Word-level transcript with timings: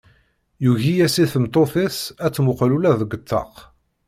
Yugi-yas 0.63 1.15
i 1.23 1.25
tmeṭṭut-is 1.33 1.97
ad 2.25 2.31
tmuqel 2.33 2.71
ula 2.77 2.91
deg 2.99 3.15
ṭṭaq. 3.21 3.51